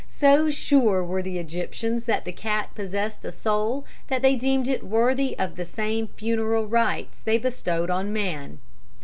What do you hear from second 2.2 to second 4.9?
the cat possessed a soul that they deemed it